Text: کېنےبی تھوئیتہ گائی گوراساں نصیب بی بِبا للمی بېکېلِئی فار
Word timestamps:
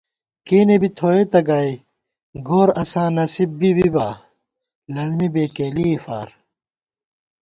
کېنےبی 0.47 0.89
تھوئیتہ 0.97 1.39
گائی 1.47 1.73
گوراساں 2.47 3.09
نصیب 3.17 3.49
بی 3.59 3.69
بِبا 3.77 4.07
للمی 4.93 5.27
بېکېلِئی 5.33 5.95
فار 6.05 6.29